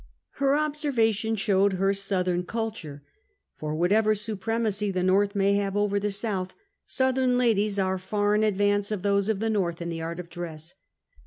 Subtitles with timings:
[0.39, 3.03] Her observation showed her Southern culture,
[3.59, 8.43] for whatever supremacy the North may have over the South, Southern ladies are far in
[8.43, 10.73] advance of those of the llTorth in the art of dress.